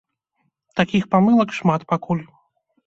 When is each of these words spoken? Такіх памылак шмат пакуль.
Такіх 0.81 1.03
памылак 1.13 1.49
шмат 1.59 1.81
пакуль. 1.95 2.25